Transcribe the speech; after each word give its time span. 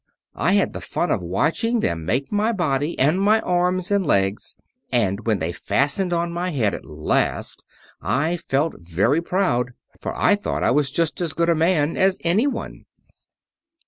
I 0.33 0.53
had 0.53 0.73
the 0.73 0.81
fun 0.81 1.11
of 1.11 1.21
watching 1.21 1.79
them 1.81 2.05
make 2.05 2.31
my 2.31 2.51
body 2.53 2.97
and 2.97 3.21
my 3.21 3.39
arms 3.41 3.91
and 3.91 4.03
legs; 4.03 4.55
and 4.91 5.27
when 5.27 5.37
they 5.37 5.51
fastened 5.51 6.11
on 6.11 6.31
my 6.33 6.49
head, 6.49 6.73
at 6.73 6.83
last, 6.85 7.63
I 8.01 8.37
felt 8.37 8.73
very 8.81 9.21
proud, 9.21 9.73
for 9.99 10.17
I 10.17 10.33
thought 10.33 10.63
I 10.63 10.71
was 10.71 10.89
just 10.89 11.21
as 11.21 11.33
good 11.33 11.49
a 11.49 11.55
man 11.55 11.97
as 11.97 12.17
anyone. 12.23 12.85